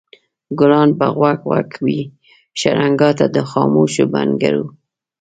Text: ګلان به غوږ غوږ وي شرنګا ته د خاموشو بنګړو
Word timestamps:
ګلان 0.59 0.89
به 0.97 1.07
غوږ 1.17 1.39
غوږ 1.49 1.69
وي 1.83 2.01
شرنګا 2.59 3.09
ته 3.19 3.25
د 3.35 3.37
خاموشو 3.49 4.05
بنګړو 4.13 4.65